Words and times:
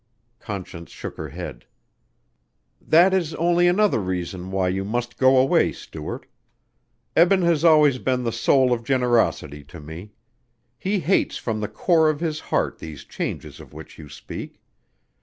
Conscience 0.39 0.89
shook 0.89 1.15
her 1.17 1.29
head. 1.29 1.63
"That 2.81 3.13
is 3.13 3.35
only 3.35 3.67
another 3.67 3.99
reason 3.99 4.49
why 4.49 4.69
you 4.69 4.83
must 4.83 5.19
go 5.19 5.37
away, 5.37 5.71
Stuart. 5.71 6.25
Eben 7.15 7.43
has 7.43 7.63
always 7.63 7.99
been 7.99 8.23
the 8.23 8.31
soul 8.31 8.73
of 8.73 8.83
generosity 8.83 9.63
to 9.65 9.79
me. 9.79 10.13
He 10.79 11.01
hates 11.01 11.37
from 11.37 11.59
the 11.59 11.67
core 11.67 12.09
of 12.09 12.19
his 12.19 12.39
heart 12.39 12.79
these 12.79 13.03
changes 13.03 13.59
of 13.59 13.73
which 13.73 13.99
you 13.99 14.09
speak. 14.09 14.59